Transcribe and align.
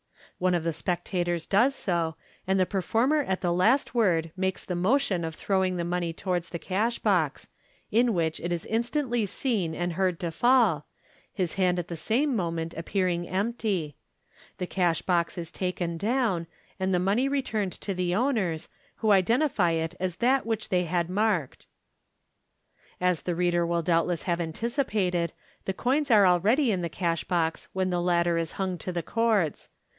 One 0.39 0.55
of 0.55 0.63
the 0.63 0.73
spectators 0.73 1.45
does 1.45 1.75
so, 1.75 2.15
and 2.47 2.59
the 2.59 2.65
performer 2.65 3.21
at 3.23 3.41
the 3.41 3.53
last 3.53 3.93
word 3.93 4.31
makes 4.35 4.65
the 4.65 4.73
motion 4.73 5.23
of 5.23 5.35
throwing 5.35 5.77
the 5.77 5.83
money 5.83 6.11
towards 6.13 6.49
the 6.49 6.57
Fig. 6.57 6.69
307. 7.03 7.03
MODERN 7.11 7.21
MAGIC. 7.21 7.21
4*4 7.21 7.29
cash 7.29 7.29
box, 7.29 7.49
in 7.91 8.13
which 8.15 8.39
it 8.39 8.51
is 8.51 8.65
instantly 8.65 9.27
seen 9.27 9.75
and 9.75 9.93
heard 9.93 10.19
to 10.19 10.31
fall, 10.31 10.87
his 11.31 11.53
hand 11.53 11.77
a* 11.77 11.83
the 11.83 11.95
same 11.95 12.35
moment 12.35 12.73
appearing 12.75 13.29
empty. 13.29 13.95
The 14.57 14.65
cash 14.65 15.03
box 15.03 15.37
is 15.37 15.51
taken 15.51 15.97
down, 15.97 16.47
and 16.79 16.91
the 16.91 16.97
money 16.97 17.27
returned 17.27 17.73
to 17.73 17.93
the 17.93 18.15
owners, 18.15 18.67
who 18.95 19.11
identify 19.11 19.73
it 19.73 19.93
as 19.99 20.15
that 20.15 20.47
which 20.47 20.69
they 20.69 20.85
had 20.85 21.07
marked. 21.11 21.67
As 22.99 23.21
the 23.21 23.35
reader 23.35 23.67
will 23.67 23.83
doubtless 23.83 24.23
have 24.23 24.41
anticipated, 24.41 25.33
the 25.65 25.73
coins 25.75 26.09
are 26.09 26.25
already 26.25 26.71
in 26.71 26.81
the 26.81 26.89
cash 26.89 27.23
box 27.25 27.69
when 27.73 27.91
the 27.91 28.01
latter 28.01 28.39
is 28.39 28.53
hung 28.53 28.79
to 28.79 28.91
the 28.91 29.03
cords. 29.03 29.69